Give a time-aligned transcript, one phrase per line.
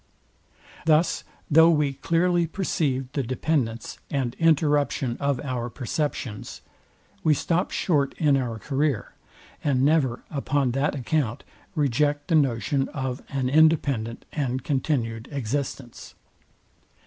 [0.87, 6.61] Thus though we clearly perceive the dependence and interruption of our perceptions,
[7.23, 9.13] we stop short in our career,
[9.63, 11.43] and never upon that account
[11.75, 16.15] reject the notion of an independent and continued existence.